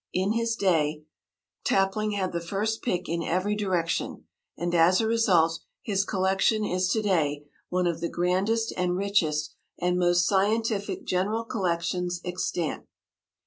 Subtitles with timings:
[0.15, 1.03] In his day
[1.63, 4.25] Tapling had the first pick in every direction,
[4.57, 9.53] and, as a result, his collection is to day one of the grandest and richest
[9.79, 12.87] and most scientific general collections extant.